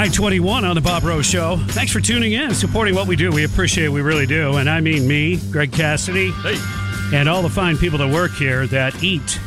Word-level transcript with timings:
921 0.00 0.64
on 0.64 0.74
the 0.74 0.80
Bob 0.80 1.04
Rose 1.04 1.26
Show. 1.26 1.58
Thanks 1.68 1.92
for 1.92 2.00
tuning 2.00 2.32
in, 2.32 2.54
supporting 2.54 2.94
what 2.94 3.06
we 3.06 3.16
do. 3.16 3.30
We 3.30 3.44
appreciate 3.44 3.84
it. 3.84 3.88
We 3.90 4.00
really 4.00 4.24
do. 4.24 4.56
And 4.56 4.66
I 4.70 4.80
mean 4.80 5.06
me, 5.06 5.36
Greg 5.50 5.72
Cassidy, 5.74 6.30
Hey, 6.42 6.56
and 7.12 7.28
all 7.28 7.42
the 7.42 7.50
fine 7.50 7.76
people 7.76 7.98
that 7.98 8.08
work 8.10 8.30
here 8.32 8.66
that 8.68 9.04
eat 9.04 9.38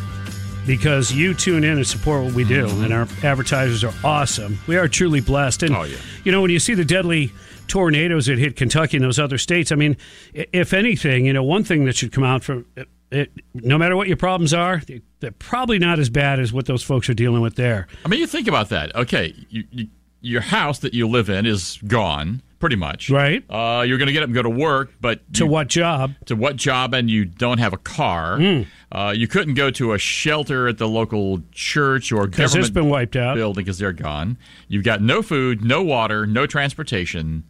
because 0.68 1.12
you 1.12 1.34
tune 1.34 1.64
in 1.64 1.78
and 1.78 1.88
support 1.88 2.24
what 2.26 2.36
we 2.36 2.44
do. 2.44 2.68
Mm-hmm. 2.68 2.84
And 2.84 2.94
our 2.94 3.08
advertisers 3.24 3.84
are 3.84 3.94
awesome. 4.04 4.60
We 4.68 4.78
are 4.78 4.88
truly 4.88 5.22
blessed. 5.22 5.64
And, 5.64 5.76
Oh, 5.76 5.86
yeah. 5.86 5.98
you 6.24 6.32
know, 6.32 6.40
when 6.44 6.52
you 6.52 6.60
see 6.60 6.76
the 6.76 6.86
deadly 6.86 7.32
tornadoes 7.68 8.28
that 8.28 8.38
hit 8.38 8.56
Kentucky 8.56 8.98
and 8.98 9.04
those 9.04 9.18
other 9.18 9.40
states, 9.40 9.72
I 9.72 9.76
mean, 9.76 9.98
if 10.36 10.72
anything, 10.72 11.26
you 11.26 11.34
know, 11.34 11.42
one 11.42 11.64
thing 11.64 11.86
that 11.86 11.96
should 11.96 12.12
come 12.12 12.24
out 12.24 12.44
from 12.44 12.68
it, 13.10 13.32
no 13.56 13.80
matter 13.80 13.96
what 13.96 14.08
your 14.08 14.18
problems 14.18 14.54
are, 14.54 14.84
they- 14.86 15.02
they're 15.20 15.32
probably 15.32 15.80
not 15.80 15.98
as 15.98 16.12
bad 16.12 16.40
as 16.40 16.54
what 16.54 16.68
those 16.68 16.84
folks 16.84 17.10
are 17.10 17.16
dealing 17.16 17.42
with 17.42 17.56
there. 17.56 17.88
I 18.06 18.08
mean, 18.08 18.20
you 18.20 18.28
think 18.28 18.48
about 18.48 18.70
that. 18.70 18.96
Okay, 18.96 19.34
you, 19.50 19.64
you, 19.72 19.88
your 20.24 20.42
house 20.42 20.80
that 20.80 20.94
you 20.94 21.08
live 21.08 21.30
in 21.30 21.46
is 21.46 21.78
gone, 21.86 22.42
pretty 22.60 22.76
much. 22.78 23.10
Right. 23.10 23.44
Uh, 23.50 23.84
you're 23.86 23.98
going 23.98 24.08
to 24.08 24.14
get 24.14 24.24
up 24.24 24.28
and 24.28 24.34
go 24.34 24.42
to 24.42 24.50
work, 24.50 24.94
but 25.02 25.22
To 25.34 25.44
you- 25.44 25.50
what 25.52 25.68
job? 25.68 26.14
to 26.26 26.36
what 26.36 26.56
job? 26.56 26.94
And 26.94 27.10
you 27.12 27.26
don't 27.26 27.58
have 27.60 27.74
a 27.74 27.78
car. 27.78 28.38
Hmm. 28.38 28.62
Uh, 28.92 29.12
you 29.16 29.28
couldn't 29.28 29.56
go 29.56 29.70
to 29.72 29.94
a 29.94 29.98
shelter 30.00 30.68
at 30.68 30.78
the 30.78 30.88
local 30.88 31.42
church 31.52 32.12
or 32.12 32.26
government 32.28 32.56
it's 32.56 32.70
been 32.70 32.90
wiped 32.90 33.16
out. 33.16 33.36
building 33.36 33.64
because 33.66 33.78
they're 33.80 33.92
gone. 33.92 34.38
You've 34.68 34.84
got 34.86 35.02
no 35.02 35.22
food, 35.22 35.64
no 35.64 35.84
water, 35.84 36.26
no 36.26 36.46
transportation. 36.48 37.44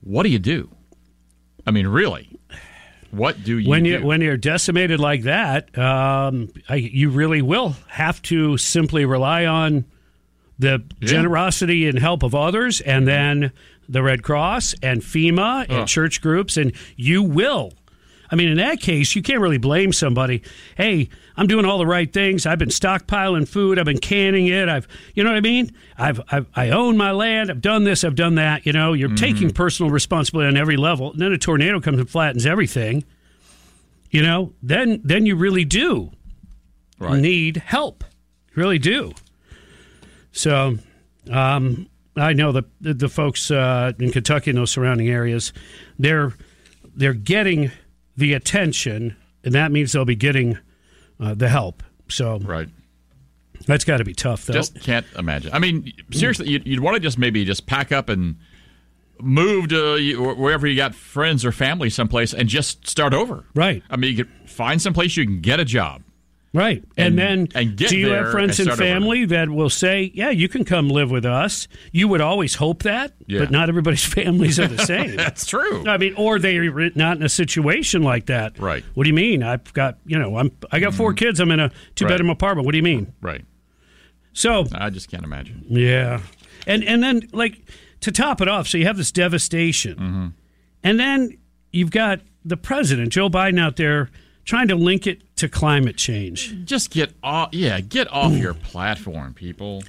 What 0.00 0.24
do 0.24 0.28
you 0.30 0.38
do? 0.38 0.70
I 1.66 1.70
mean, 1.70 1.86
really, 1.86 2.30
what 3.10 3.44
do 3.44 3.58
you 3.58 3.68
when 3.70 3.82
do? 3.84 3.90
you 3.90 4.06
when 4.06 4.20
you're 4.22 4.36
decimated 4.38 4.98
like 5.00 5.22
that, 5.24 5.76
um, 5.78 6.48
I, 6.68 6.76
you 6.76 7.10
really 7.10 7.42
will 7.42 7.76
have 7.88 8.20
to 8.22 8.56
simply 8.56 9.04
rely 9.04 9.44
on 9.46 9.84
the 10.58 10.82
generosity 11.00 11.88
and 11.88 11.98
help 11.98 12.22
of 12.22 12.34
others, 12.34 12.80
and 12.80 13.06
then 13.06 13.52
the 13.88 14.02
Red 14.02 14.22
Cross 14.22 14.74
and 14.82 15.00
FEMA 15.00 15.64
and 15.64 15.72
Ugh. 15.82 15.86
church 15.88 16.20
groups, 16.20 16.56
and 16.56 16.72
you 16.96 17.22
will. 17.22 17.72
I 18.30 18.36
mean, 18.36 18.48
in 18.48 18.58
that 18.58 18.80
case, 18.80 19.16
you 19.16 19.22
can't 19.22 19.40
really 19.40 19.56
blame 19.58 19.92
somebody. 19.92 20.42
Hey, 20.76 21.08
I'm 21.36 21.46
doing 21.46 21.64
all 21.64 21.78
the 21.78 21.86
right 21.86 22.12
things. 22.12 22.44
I've 22.44 22.58
been 22.58 22.68
stockpiling 22.68 23.48
food. 23.48 23.78
I've 23.78 23.86
been 23.86 23.98
canning 24.00 24.48
it. 24.48 24.68
I've, 24.68 24.86
you 25.14 25.24
know 25.24 25.30
what 25.30 25.38
I 25.38 25.40
mean? 25.40 25.72
I've, 25.96 26.20
I've 26.30 26.46
I 26.54 26.70
own 26.70 26.98
my 26.98 27.12
land. 27.12 27.50
I've 27.50 27.62
done 27.62 27.84
this. 27.84 28.04
I've 28.04 28.16
done 28.16 28.34
that. 28.34 28.66
You 28.66 28.72
know, 28.74 28.92
you're 28.92 29.08
mm-hmm. 29.08 29.16
taking 29.16 29.50
personal 29.52 29.90
responsibility 29.90 30.48
on 30.48 30.56
every 30.58 30.76
level. 30.76 31.12
And 31.12 31.20
then 31.20 31.32
a 31.32 31.38
tornado 31.38 31.80
comes 31.80 31.98
and 32.00 32.10
flattens 32.10 32.44
everything. 32.44 33.04
You 34.10 34.22
know, 34.22 34.52
then 34.62 35.00
then 35.04 35.24
you 35.24 35.36
really 35.36 35.64
do 35.64 36.10
Right. 36.98 37.20
need 37.20 37.58
help. 37.58 38.04
You 38.54 38.62
really 38.62 38.78
do. 38.78 39.12
So, 40.32 40.78
um, 41.30 41.88
I 42.16 42.32
know 42.32 42.52
the 42.52 42.64
the, 42.80 42.94
the 42.94 43.08
folks 43.08 43.50
uh, 43.50 43.92
in 43.98 44.10
Kentucky 44.10 44.50
and 44.50 44.58
those 44.58 44.70
surrounding 44.70 45.08
areas, 45.08 45.52
they're 45.98 46.34
they're 46.94 47.14
getting 47.14 47.70
the 48.16 48.34
attention, 48.34 49.16
and 49.44 49.54
that 49.54 49.70
means 49.70 49.92
they'll 49.92 50.04
be 50.04 50.16
getting 50.16 50.58
uh, 51.20 51.34
the 51.34 51.48
help. 51.48 51.82
So 52.08 52.38
right. 52.38 52.68
that's 53.66 53.84
got 53.84 53.98
to 53.98 54.04
be 54.04 54.14
tough, 54.14 54.46
though. 54.46 54.54
Just 54.54 54.80
can't 54.80 55.06
imagine. 55.16 55.52
I 55.52 55.58
mean, 55.58 55.92
seriously, 56.10 56.48
you'd, 56.48 56.66
you'd 56.66 56.80
want 56.80 56.94
to 56.96 57.00
just 57.00 57.18
maybe 57.18 57.44
just 57.44 57.66
pack 57.66 57.92
up 57.92 58.08
and 58.08 58.36
move 59.20 59.68
to 59.68 60.34
wherever 60.34 60.66
you 60.66 60.76
got 60.76 60.94
friends 60.94 61.44
or 61.44 61.52
family 61.52 61.90
someplace 61.90 62.32
and 62.32 62.48
just 62.48 62.88
start 62.88 63.12
over. 63.14 63.44
right, 63.54 63.82
I 63.90 63.96
mean, 63.96 64.16
you 64.16 64.24
could 64.24 64.50
find 64.50 64.80
someplace 64.80 65.16
you 65.16 65.24
can 65.24 65.40
get 65.40 65.60
a 65.60 65.64
job. 65.64 66.02
Right. 66.58 66.82
And, 66.96 67.18
And- 67.18 67.18
then, 67.18 67.48
and 67.54 67.76
do 67.76 67.96
you 67.96 68.08
have 68.10 68.30
friends 68.30 68.58
and 68.58 68.68
and 68.68 68.76
start 68.76 68.80
over. 68.80 69.00
family 69.00 69.24
that 69.26 69.48
will 69.48 69.70
say, 69.70 70.10
"Yeah, 70.14 70.30
you 70.30 70.48
can 70.48 70.64
come 70.64 70.88
live 70.90 71.10
with 71.10 71.24
us"? 71.24 71.68
You 71.92 72.08
would 72.08 72.20
always 72.20 72.56
hope 72.56 72.82
that, 72.82 73.12
Yeah. 73.26 73.38
but 73.40 73.50
not 73.50 73.68
everybody's 73.68 74.04
families 74.20 74.58
are 74.60 74.66
the 74.66 74.84
same. 74.94 75.16
That's 75.16 75.46
true. 75.46 75.84
I 75.86 75.96
mean, 75.96 76.14
or 76.16 76.38
they're 76.38 76.90
not 76.94 77.16
in 77.16 77.22
a 77.22 77.28
situation 77.28 78.02
like 78.02 78.26
that. 78.26 78.58
Right. 78.58 78.84
What 78.94 79.04
do 79.04 79.08
you 79.08 79.14
mean? 79.14 79.42
I've 79.42 79.72
got, 79.72 79.98
you 80.06 80.18
know, 80.18 80.36
I'm 80.36 80.50
I 80.72 80.80
got 80.80 80.94
four 80.94 81.12
kids. 81.14 81.40
I'm 81.40 81.50
in 81.50 81.60
a 81.60 81.70
two 81.94 82.06
bedroom 82.06 82.28
Right. 82.28 82.32
apartment. 82.32 82.66
What 82.66 82.72
do 82.72 82.78
you 82.78 82.82
mean? 82.84 83.12
Right. 83.22 83.44
So 84.32 84.66
I 84.74 84.90
just 84.90 85.10
can't 85.10 85.24
imagine. 85.24 85.64
yeah, 85.68 86.20
and 86.66 86.84
and 86.84 87.02
then 87.02 87.28
like 87.32 87.60
to 88.00 88.12
top 88.12 88.40
it 88.40 88.48
off, 88.48 88.68
so 88.68 88.78
you 88.78 88.84
have 88.86 88.96
this 88.96 89.10
devastation, 89.10 89.94
Mm-hmm. 89.96 90.26
and 90.84 91.00
then 91.00 91.36
you've 91.72 91.90
got 91.90 92.20
the 92.44 92.56
president 92.56 93.10
Joe 93.12 93.28
Biden 93.28 93.58
out 93.60 93.76
there 93.76 94.10
trying 94.48 94.68
to 94.68 94.74
link 94.74 95.06
it 95.06 95.20
to 95.36 95.46
climate 95.48 95.96
change. 95.96 96.64
Just 96.64 96.90
get 96.90 97.12
off. 97.22 97.50
Yeah, 97.52 97.80
get 97.80 98.10
off 98.10 98.32
your 98.32 98.54
platform, 98.54 99.34
people. 99.34 99.82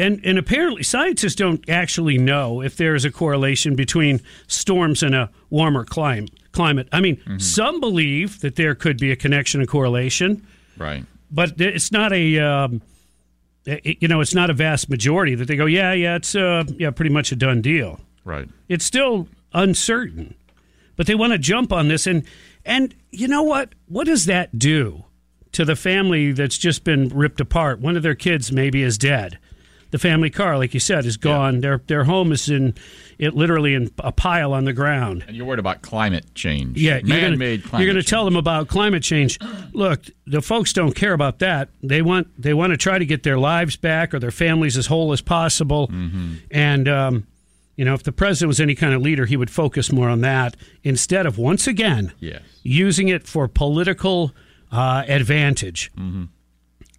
And 0.00 0.20
and 0.24 0.38
apparently 0.38 0.82
scientists 0.84 1.34
don't 1.34 1.68
actually 1.68 2.18
know 2.18 2.62
if 2.62 2.76
there 2.76 2.94
is 2.94 3.04
a 3.04 3.10
correlation 3.10 3.74
between 3.74 4.20
storms 4.46 5.02
and 5.02 5.14
a 5.14 5.28
warmer 5.50 5.84
climate. 5.84 6.30
Climate. 6.52 6.88
I 6.92 7.00
mean, 7.00 7.16
Mm-hmm. 7.16 7.38
some 7.38 7.80
believe 7.80 8.40
that 8.40 8.54
there 8.56 8.74
could 8.76 8.98
be 8.98 9.10
a 9.10 9.16
connection 9.16 9.60
and 9.60 9.68
correlation, 9.68 10.46
Right. 10.76 11.04
but 11.32 11.60
it's 11.60 11.90
not 11.90 12.12
a 12.12 12.38
um, 12.38 12.80
it- 13.66 13.98
you 14.00 14.06
know 14.08 14.20
it's 14.20 14.34
not 14.34 14.50
a 14.50 14.54
vast 14.54 14.88
majority 14.88 15.34
that 15.34 15.46
they 15.48 15.56
go 15.56 15.66
yeah 15.66 15.92
yeah 15.92 16.14
it's 16.16 16.34
uh, 16.36 16.62
yeah 16.76 16.90
pretty 16.90 17.10
much 17.12 17.32
a 17.32 17.36
done 17.36 17.60
deal. 17.60 18.00
Right. 18.24 18.48
It's 18.68 18.84
still 18.84 19.26
uncertain, 19.52 20.34
but 20.98 21.06
they 21.06 21.14
want 21.14 21.32
to 21.32 21.38
jump 21.38 21.72
on 21.72 21.88
this 21.88 22.06
and 22.06 22.24
and 22.66 22.94
you 23.10 23.28
know 23.28 23.42
what? 23.42 23.70
What 23.86 24.06
does 24.06 24.26
that 24.26 24.58
do 24.58 25.04
to 25.52 25.64
the 25.64 25.76
family 25.76 26.32
that's 26.32 26.58
just 26.58 26.84
been 26.84 27.08
ripped 27.08 27.40
apart? 27.40 27.80
One 27.80 27.96
of 27.96 28.02
their 28.02 28.14
kids 28.14 28.52
maybe 28.52 28.82
is 28.82 28.98
dead. 28.98 29.38
The 29.90 29.98
family 29.98 30.28
car, 30.28 30.58
like 30.58 30.74
you 30.74 30.80
said, 30.80 31.06
is 31.06 31.16
gone. 31.16 31.60
Their 31.62 31.80
their 31.86 32.04
home 32.04 32.30
is 32.30 32.50
in 32.50 32.74
it 33.18 33.34
literally 33.34 33.74
in 33.74 33.90
a 34.00 34.12
pile 34.12 34.52
on 34.52 34.66
the 34.66 34.74
ground. 34.74 35.24
And 35.26 35.34
you're 35.34 35.46
worried 35.46 35.60
about 35.60 35.80
climate 35.80 36.34
change. 36.34 36.76
Yeah, 36.76 37.00
man-made 37.02 37.64
you're 37.72 37.86
going 37.86 37.96
to 37.96 38.02
tell 38.02 38.26
them 38.26 38.36
about 38.36 38.68
climate 38.68 39.02
change. 39.02 39.38
Look, 39.72 40.02
the 40.26 40.42
folks 40.42 40.74
don't 40.74 40.94
care 40.94 41.14
about 41.14 41.38
that. 41.38 41.70
They 41.82 42.02
want 42.02 42.28
they 42.38 42.52
want 42.52 42.72
to 42.72 42.76
try 42.76 42.98
to 42.98 43.06
get 43.06 43.22
their 43.22 43.38
lives 43.38 43.76
back 43.76 44.12
or 44.12 44.18
their 44.18 44.30
families 44.30 44.76
as 44.76 44.86
whole 44.86 45.12
as 45.12 45.22
possible. 45.22 45.88
Mm-hmm. 45.88 46.34
And 46.50 46.88
um, 46.88 47.26
you 47.78 47.84
know, 47.86 47.94
if 47.94 48.02
the 48.02 48.12
president 48.12 48.48
was 48.48 48.60
any 48.60 48.74
kind 48.74 48.92
of 48.92 49.00
leader, 49.00 49.24
he 49.24 49.36
would 49.36 49.50
focus 49.50 49.90
more 49.90 50.10
on 50.10 50.20
that 50.20 50.56
instead 50.82 51.24
of 51.24 51.38
once 51.38 51.66
again 51.66 52.12
Yes. 52.20 52.42
using 52.62 53.08
it 53.08 53.26
for 53.26 53.48
political 53.48 54.32
uh, 54.70 55.04
advantage. 55.08 55.90
Mm-hmm. 55.96 56.24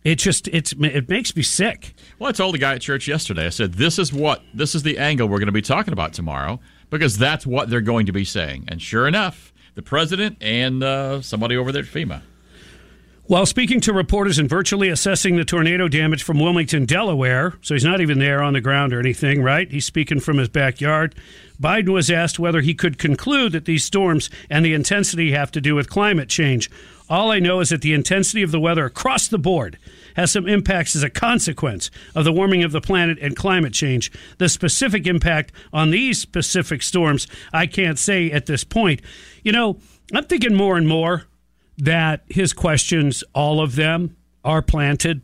It 0.03 0.15
just 0.15 0.47
it's 0.47 0.71
it 0.71 1.09
makes 1.09 1.35
me 1.35 1.43
sick. 1.43 1.93
Well, 2.17 2.29
I 2.29 2.31
told 2.31 2.55
the 2.55 2.59
guy 2.59 2.73
at 2.75 2.81
church 2.81 3.07
yesterday. 3.07 3.45
I 3.45 3.49
said, 3.49 3.73
"This 3.73 3.99
is 3.99 4.13
what 4.13 4.41
this 4.53 4.73
is 4.73 4.81
the 4.83 4.97
angle 4.97 5.27
we're 5.27 5.39
going 5.39 5.47
to 5.47 5.51
be 5.51 5.61
talking 5.61 5.91
about 5.91 6.13
tomorrow 6.13 6.61
because 6.89 7.17
that's 7.17 7.45
what 7.45 7.69
they're 7.69 7.81
going 7.81 8.05
to 8.05 8.13
be 8.13 8.23
saying." 8.23 8.63
And 8.69 8.81
sure 8.81 9.07
enough, 9.09 9.51
the 9.75 9.81
president 9.81 10.37
and 10.41 10.81
uh, 10.81 11.21
somebody 11.21 11.57
over 11.57 11.73
there 11.73 11.83
at 11.83 11.89
FEMA. 11.89 12.21
While 13.29 13.45
speaking 13.45 13.79
to 13.81 13.93
reporters 13.93 14.39
and 14.39 14.49
virtually 14.49 14.89
assessing 14.89 15.35
the 15.35 15.45
tornado 15.45 15.87
damage 15.87 16.23
from 16.23 16.39
Wilmington, 16.39 16.87
Delaware, 16.87 17.53
so 17.61 17.75
he's 17.75 17.85
not 17.85 18.01
even 18.01 18.17
there 18.17 18.41
on 18.41 18.53
the 18.53 18.59
ground 18.59 18.91
or 18.91 18.99
anything, 18.99 19.43
right? 19.43 19.71
He's 19.71 19.85
speaking 19.85 20.19
from 20.19 20.39
his 20.39 20.49
backyard. 20.49 21.13
Biden 21.61 21.89
was 21.89 22.09
asked 22.09 22.39
whether 22.39 22.61
he 22.61 22.73
could 22.73 22.97
conclude 22.97 23.51
that 23.51 23.65
these 23.65 23.83
storms 23.83 24.31
and 24.49 24.65
the 24.65 24.73
intensity 24.73 25.31
have 25.33 25.51
to 25.51 25.61
do 25.61 25.75
with 25.75 25.91
climate 25.91 26.27
change. 26.27 26.71
All 27.07 27.29
I 27.29 27.37
know 27.37 27.59
is 27.59 27.69
that 27.69 27.83
the 27.83 27.93
intensity 27.93 28.41
of 28.41 28.49
the 28.49 28.59
weather 28.59 28.85
across 28.85 29.27
the 29.27 29.37
board 29.37 29.77
has 30.15 30.31
some 30.31 30.47
impacts 30.47 30.95
as 30.95 31.03
a 31.03 31.09
consequence 31.11 31.91
of 32.15 32.25
the 32.25 32.33
warming 32.33 32.63
of 32.63 32.71
the 32.71 32.81
planet 32.81 33.19
and 33.21 33.35
climate 33.35 33.73
change. 33.73 34.11
The 34.39 34.49
specific 34.49 35.05
impact 35.05 35.51
on 35.71 35.91
these 35.91 36.19
specific 36.19 36.81
storms, 36.81 37.27
I 37.53 37.67
can't 37.67 37.99
say 37.99 38.31
at 38.31 38.47
this 38.47 38.63
point. 38.63 39.03
You 39.43 39.51
know, 39.51 39.77
I'm 40.11 40.25
thinking 40.25 40.55
more 40.55 40.77
and 40.77 40.87
more 40.87 41.25
that 41.79 42.23
his 42.27 42.53
questions, 42.53 43.23
all 43.33 43.61
of 43.61 43.75
them, 43.75 44.15
are 44.43 44.61
planted. 44.61 45.21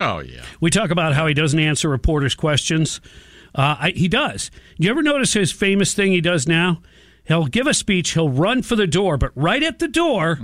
Oh 0.00 0.20
yeah. 0.20 0.42
We 0.60 0.70
talk 0.70 0.90
about 0.90 1.14
how 1.14 1.26
he 1.26 1.34
doesn't 1.34 1.58
answer 1.58 1.88
reporters' 1.88 2.34
questions. 2.34 3.00
Uh, 3.54 3.76
I, 3.78 3.90
he 3.90 4.08
does. 4.08 4.50
You 4.78 4.90
ever 4.90 5.02
notice 5.02 5.32
his 5.34 5.52
famous 5.52 5.92
thing 5.92 6.12
he 6.12 6.20
does 6.20 6.46
now? 6.46 6.80
He'll 7.24 7.46
give 7.46 7.66
a 7.66 7.74
speech, 7.74 8.14
he'll 8.14 8.30
run 8.30 8.62
for 8.62 8.74
the 8.76 8.86
door, 8.86 9.16
but 9.16 9.30
right 9.36 9.62
at 9.62 9.78
the 9.78 9.86
door, 9.88 10.38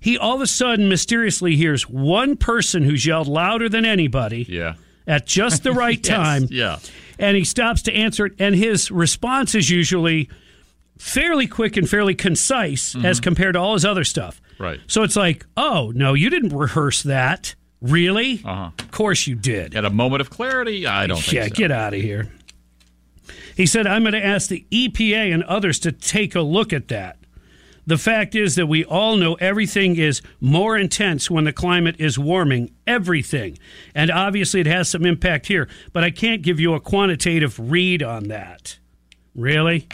he 0.00 0.16
all 0.18 0.36
of 0.36 0.40
a 0.40 0.46
sudden 0.46 0.88
mysteriously 0.88 1.54
hears 1.54 1.88
one 1.88 2.36
person 2.36 2.82
who's 2.82 3.04
yelled 3.06 3.28
louder 3.28 3.68
than 3.68 3.84
anybody 3.84 4.46
Yeah. 4.48 4.74
at 5.06 5.26
just 5.26 5.62
the 5.62 5.72
right 5.84 5.98
Yes, 6.04 6.16
time 6.16 6.46
Yeah. 6.50 6.78
and 7.18 7.36
he 7.36 7.44
stops 7.44 7.82
to 7.82 7.92
answer 7.92 8.26
it 8.26 8.32
and 8.40 8.54
his 8.56 8.90
response 8.90 9.54
is 9.54 9.70
usually 9.70 10.28
fairly 10.98 11.46
quick 11.46 11.76
and 11.76 11.88
fairly 11.88 12.14
concise 12.14 12.94
as 13.04 13.20
compared 13.20 13.54
to 13.54 13.60
all 13.60 13.74
his 13.74 13.84
other 13.84 14.04
stuff 14.04 14.40
Right. 14.58 14.80
so 14.86 15.02
it's 15.02 15.16
like 15.16 15.44
oh 15.56 15.92
no 15.94 16.14
you 16.14 16.30
didn't 16.30 16.56
rehearse 16.56 17.02
that 17.02 17.54
really 17.80 18.40
Uh-huh. 18.44 18.70
of 18.78 18.90
course 18.90 19.26
you 19.26 19.34
did 19.34 19.74
At 19.74 19.84
a 19.84 19.90
moment 19.90 20.20
of 20.20 20.30
clarity, 20.30 20.86
I 20.86 21.06
don't 21.06 21.18
think 21.20 21.32
yeah 21.32 21.44
so. 21.48 21.54
get 21.54 21.70
out 21.72 21.92
of 21.94 22.00
here 22.00 22.30
he 23.56 23.66
said 23.66 23.86
i'm 23.86 24.02
going 24.02 24.12
to 24.14 24.24
ask 24.24 24.48
the 24.48 24.64
epa 24.70 25.32
and 25.34 25.42
others 25.44 25.78
to 25.80 25.92
take 25.92 26.34
a 26.34 26.40
look 26.42 26.72
at 26.72 26.88
that 26.88 27.16
The 27.86 27.98
fact 27.98 28.34
is 28.34 28.54
that 28.54 28.66
we 28.66 28.82
all 28.84 29.16
know 29.18 29.34
everything 29.34 29.96
is 29.96 30.22
more 30.40 30.74
intense 30.78 31.30
when 31.30 31.44
the 31.44 31.52
climate 31.52 31.96
is 31.98 32.18
warming. 32.18 32.70
Everything. 32.86 33.58
And 33.94 34.10
obviously 34.10 34.60
it 34.60 34.66
has 34.66 34.88
some 34.88 35.04
impact 35.04 35.48
here, 35.48 35.68
but 35.92 36.02
I 36.02 36.10
can't 36.10 36.40
give 36.40 36.58
you 36.58 36.72
a 36.72 36.80
quantitative 36.80 37.58
read 37.70 38.02
on 38.02 38.28
that. 38.28 38.78
Really? 39.34 39.86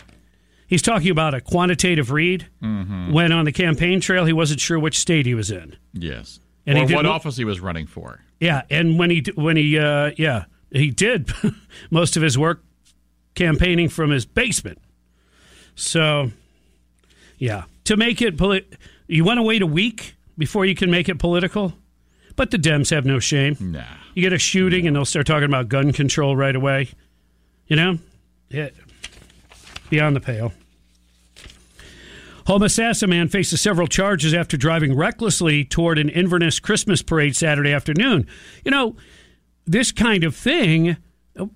He's 0.70 0.81
talking 0.82 1.11
about 1.11 1.34
a 1.34 1.40
quantitative 1.43 2.11
read 2.11 2.46
Mm-hmm. 2.62 3.12
when 3.12 3.32
on 3.32 3.44
the 3.44 3.52
campaign 3.52 4.00
trail 4.00 4.25
he 4.25 4.32
wasn't 4.32 4.61
sure 4.61 4.78
which 4.78 4.99
state 4.99 5.26
he 5.26 5.34
was 5.34 5.50
in. 5.50 5.76
Yes. 5.93 6.40
And 6.67 6.78
or 6.78 6.87
did 6.87 6.94
what 6.96 7.05
office 7.06 7.37
he 7.37 7.44
was 7.44 7.61
running 7.61 7.87
for. 7.87 8.20
Yeah, 8.38 8.62
and 8.70 8.99
when 8.99 9.11
he 9.11 9.22
when 9.34 9.56
he 9.56 9.78
uh, 9.78 10.12
yeah 10.17 10.44
he 10.72 10.90
did 10.90 11.31
most 11.90 12.17
of 12.17 12.22
his 12.22 12.38
work 12.38 12.62
campaigning 13.34 13.88
from 13.88 14.11
his 14.11 14.25
basement. 14.25 14.78
So, 15.75 16.31
yeah, 17.38 17.64
to 17.84 17.96
make 17.96 18.20
it 18.23 18.37
poli- 18.38 18.66
you 19.08 19.25
want 19.25 19.38
to 19.38 19.43
wait 19.43 19.62
a 19.62 19.66
week 19.66 20.14
before 20.38 20.64
you 20.66 20.75
can 20.75 20.90
make 20.90 21.08
it 21.08 21.19
political. 21.19 21.73
But 22.37 22.50
the 22.50 22.58
Dems 22.58 22.90
have 22.90 23.05
no 23.05 23.19
shame. 23.19 23.56
Nah. 23.61 23.82
You 24.14 24.23
get 24.23 24.32
a 24.32 24.38
shooting, 24.38 24.87
and 24.87 24.94
they'll 24.96 25.05
start 25.05 25.26
talking 25.26 25.44
about 25.44 25.69
gun 25.69 25.93
control 25.93 26.37
right 26.37 26.55
away. 26.55 26.88
You 27.66 27.76
know, 27.76 27.99
yeah, 28.49 28.70
beyond 29.90 30.16
the 30.16 30.20
pale. 30.20 30.52
Homosassa 32.46 33.08
man 33.08 33.28
faces 33.28 33.60
several 33.60 33.87
charges 33.87 34.34
after 34.34 34.56
driving 34.56 34.96
recklessly 34.96 35.64
toward 35.64 35.98
an 35.98 36.08
Inverness 36.08 36.58
Christmas 36.58 37.02
parade 37.02 37.37
Saturday 37.37 37.72
afternoon. 37.72 38.26
You 38.64 38.70
know, 38.70 38.96
this 39.66 39.92
kind 39.92 40.25
of 40.25 40.34
thing, 40.34 40.96
uh, 41.38 41.46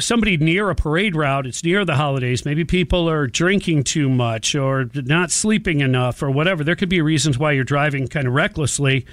somebody 0.00 0.36
near 0.36 0.70
a 0.70 0.74
parade 0.74 1.14
route, 1.14 1.46
it's 1.46 1.62
near 1.62 1.84
the 1.84 1.94
holidays, 1.94 2.44
maybe 2.44 2.64
people 2.64 3.08
are 3.08 3.26
drinking 3.26 3.84
too 3.84 4.08
much 4.08 4.54
or 4.54 4.90
not 4.94 5.30
sleeping 5.30 5.80
enough 5.80 6.22
or 6.22 6.30
whatever. 6.30 6.64
There 6.64 6.76
could 6.76 6.88
be 6.88 7.00
reasons 7.00 7.38
why 7.38 7.52
you're 7.52 7.62
driving 7.62 8.08
kind 8.08 8.26
of 8.26 8.32
recklessly. 8.32 9.06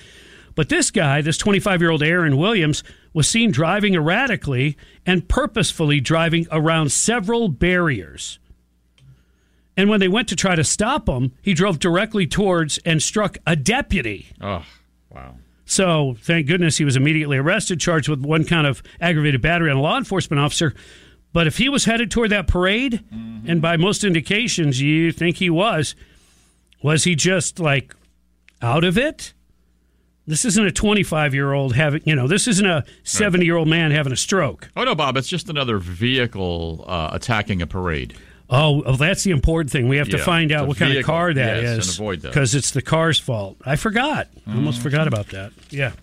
But 0.55 0.69
this 0.69 0.91
guy, 0.91 1.21
this 1.21 1.38
25 1.38 1.81
year 1.81 1.91
old 1.91 2.03
Aaron 2.03 2.38
Williams, 2.38 2.83
was 3.13 3.27
seen 3.27 3.51
driving 3.51 3.95
erratically 3.95 4.77
and 5.05 5.27
purposefully 5.27 6.00
driving 6.00 6.47
around 6.51 6.91
several 6.91 7.50
barriers. 7.50 8.39
And 9.75 9.90
when 9.90 10.00
they 10.00 10.08
went 10.08 10.28
to 10.30 10.36
try 10.36 10.56
to 10.56 10.64
stop 10.64 11.10
him, 11.10 11.31
he 11.42 11.54
drove 11.54 11.80
directly 11.80 12.28
towards 12.28 12.78
and 12.80 13.02
struck 13.02 13.38
a 13.48 13.56
deputy. 13.56 14.28
Oh, 14.40 14.64
wow. 15.10 15.36
So 15.66 16.16
thank 16.22 16.48
goodness 16.48 16.78
he 16.78 16.86
was 16.86 16.96
immediately 16.96 17.38
arrested, 17.38 17.80
charged 17.80 18.10
with 18.10 18.20
one 18.22 18.44
count 18.46 18.68
of 18.68 18.84
aggravated 19.02 19.42
battery 19.42 19.72
on 19.72 19.78
a 19.78 19.81
law 19.81 19.98
enforcement 19.98 20.40
officer. 20.40 20.74
But 21.31 21.48
if 21.48 21.58
he 21.58 21.70
was 21.70 21.86
headed 21.86 22.12
toward 22.12 22.30
that 22.30 22.48
parade, 22.48 23.04
and 23.12 23.60
by 23.62 23.75
most 23.78 24.04
indications 24.04 24.80
you 24.81 25.12
think 25.12 25.38
he 25.38 25.50
was, 25.50 25.96
was 26.84 27.06
he 27.06 27.16
just 27.16 27.60
like 27.60 27.96
out 28.62 28.84
of 28.84 28.98
it? 28.98 29.34
This 30.28 30.46
isn't 30.46 30.66
a 30.66 30.72
25 30.72 31.34
year 31.34 31.52
old 31.52 31.75
having, 31.75 32.02
you 32.06 32.16
know, 32.16 32.28
this 32.28 32.48
isn't 32.48 32.66
a 32.66 32.86
70 33.04 33.44
year 33.46 33.58
old 33.58 33.68
man 33.68 33.90
having 33.92 34.14
a 34.14 34.18
stroke. 34.18 34.70
Oh, 34.75 34.84
no, 34.84 34.94
Bob. 34.94 35.18
It's 35.18 35.28
just 35.28 35.50
another 35.50 35.80
vehicle 35.80 36.86
uh, 36.88 37.10
attacking 37.14 37.62
a 37.62 37.68
parade. 37.68 38.16
Oh, 38.55 38.83
well, 38.85 38.95
that's 38.97 39.23
the 39.23 39.31
important 39.31 39.71
thing. 39.71 39.88
We 39.88 39.97
have 39.97 40.09
to 40.09 40.17
find 40.19 40.51
out 40.51 40.67
what 40.67 40.77
kind 40.77 40.95
of 40.95 41.03
car 41.05 41.33
that 41.33 41.57
is, 41.63 41.88
yes, 41.88 41.97
those. 41.97 42.21
because 42.21 42.53
it's 42.55 42.71
the 42.71 42.81
car's 42.83 43.19
fault. 43.19 43.57
I 43.65 43.75
forgot. 43.75 44.27
I 44.47 44.53
almost 44.53 44.79
Mm. 44.79 44.83
forgot 44.83 45.07
about 45.07 45.27
that. 45.29 45.51
Yeah, 45.71 45.94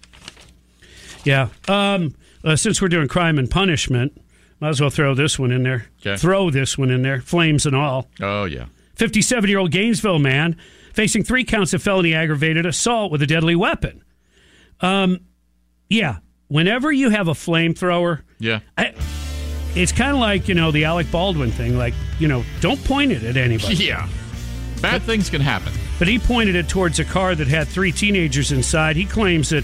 yeah. 1.24 1.48
Um, 1.68 2.14
uh, 2.44 2.56
since 2.56 2.80
we're 2.82 2.88
doing 2.88 3.08
crime 3.08 3.38
and 3.38 3.50
punishment, 3.50 4.20
might 4.60 4.70
as 4.70 4.80
well 4.80 4.90
throw 4.90 5.14
this 5.14 5.38
one 5.38 5.52
in 5.52 5.62
there. 5.62 5.86
Okay. 6.00 6.16
Throw 6.16 6.50
this 6.50 6.76
one 6.76 6.90
in 6.90 7.02
there, 7.02 7.20
flames 7.20 7.66
and 7.66 7.76
all. 7.76 8.08
Oh, 8.20 8.44
yeah. 8.44 8.66
57 8.96 9.48
year 9.48 9.58
old 9.58 9.70
Gainesville 9.70 10.18
man 10.18 10.56
facing 10.92 11.22
three 11.22 11.44
counts 11.44 11.72
of 11.72 11.82
felony 11.82 12.14
aggravated 12.14 12.66
assault 12.66 13.10
with 13.12 13.22
a 13.22 13.26
deadly 13.26 13.54
weapon. 13.56 14.02
Um, 14.80 15.20
yeah. 15.88 16.16
Whenever 16.48 16.90
you 16.90 17.10
have 17.10 17.28
a 17.28 17.32
flamethrower, 17.32 18.22
Yeah. 18.38 18.60
I, 18.76 18.92
it's 19.74 19.92
kind 19.92 20.12
of 20.12 20.18
like 20.18 20.48
you 20.48 20.54
know 20.54 20.70
the 20.70 20.84
Alec 20.84 21.10
Baldwin 21.10 21.50
thing. 21.50 21.76
Like 21.78 21.94
you 22.18 22.28
know, 22.28 22.44
don't 22.60 22.82
point 22.84 23.12
it 23.12 23.22
at 23.24 23.36
anybody. 23.36 23.74
Yeah. 23.86 24.08
Bad 24.82 25.02
things 25.02 25.28
can 25.28 25.42
happen. 25.42 25.72
But 25.98 26.08
he 26.08 26.18
pointed 26.18 26.54
it 26.54 26.66
towards 26.68 26.98
a 27.00 27.04
car 27.04 27.34
that 27.34 27.46
had 27.48 27.68
three 27.68 27.92
teenagers 27.92 28.50
inside. 28.50 28.96
He 28.96 29.04
claims 29.04 29.50
that 29.50 29.62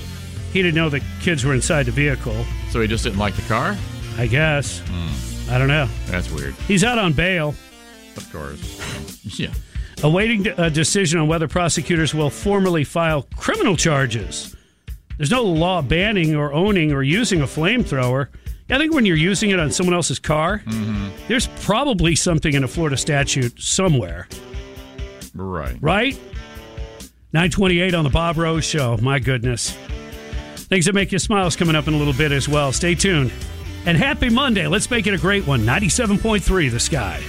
he 0.53 0.61
didn't 0.61 0.75
know 0.75 0.91
the 0.91 1.03
kids 1.23 1.43
were 1.43 1.55
inside 1.55 1.87
the 1.87 1.93
vehicle. 1.93 2.45
So 2.71 2.83
he 2.83 2.87
just 2.87 3.05
didn't 3.05 3.19
like 3.19 3.35
the 3.35 3.43
car? 3.49 3.75
I 4.19 4.27
guess. 4.27 4.81
Hmm. 4.87 5.51
I 5.51 5.57
don't 5.59 5.69
know. 5.69 5.89
That's 6.09 6.31
weird. 6.31 6.53
He's 6.69 6.85
out 6.85 6.99
on 6.99 7.15
bail, 7.15 7.55
Of 8.17 8.31
course. 8.31 9.19
Yeah. 9.39 9.53
awaiting 10.03 10.47
a 10.49 10.69
decision 10.71 11.19
on 11.19 11.29
whether 11.29 11.49
prosecutors 11.49 12.13
will 12.15 12.29
formally 12.31 12.85
file 12.85 13.27
criminal 13.37 13.77
charges. 13.77 14.55
There's 15.17 15.31
no 15.31 15.43
law 15.45 15.81
banning 15.83 16.37
or 16.37 16.53
owning 16.53 16.93
or 16.93 17.03
using 17.03 17.41
a 17.41 17.47
flamethrower. 17.47 18.29
I 18.69 18.79
think 18.79 18.93
when 18.93 19.07
you're 19.07 19.17
using 19.17 19.51
it 19.51 19.61
on 19.61 19.71
someone 19.71 19.95
else's 19.95 20.19
car, 20.19 20.59
mm-hmm. 20.59 21.09
there's 21.29 21.47
probably 21.61 22.17
something 22.17 22.53
in 22.53 22.65
a 22.65 22.69
Florida 22.69 22.97
statute 22.97 23.61
somewhere. 23.61 24.29
Right. 25.35 25.77
right? 25.81 26.15
928 27.33 27.95
on 27.95 28.05
the 28.05 28.11
Bob 28.11 28.39
Rose 28.39 28.65
Show. 28.65 28.97
My 28.99 29.19
goodness. 29.19 29.71
Things 30.57 30.87
that 30.87 30.95
make 30.95 31.13
you 31.13 31.19
smile 31.19 31.47
is 31.47 31.55
coming 31.55 31.77
up 31.77 31.87
in 31.87 31.95
a 31.95 31.97
little 31.97 32.15
bit 32.15 32.33
as 32.33 32.49
well. 32.49 32.73
Stay 32.73 32.95
tuned. 32.95 33.33
And 33.85 33.97
happy 33.97 34.31
Monday. 34.31 34.67
Let's 34.67 34.91
make 34.91 35.07
it 35.07 35.15
a 35.15 35.19
great 35.19 35.47
one. 35.47 35.61
97.3 35.61 36.71
The 36.71 36.81
Sky. 36.81 37.23